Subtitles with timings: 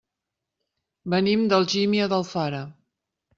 [1.15, 2.65] Venim d'Algímia d'Alfara.